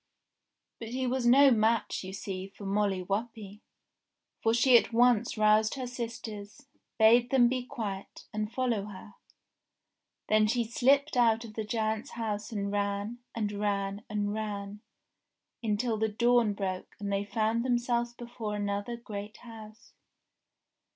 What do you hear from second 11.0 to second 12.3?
out of the giant's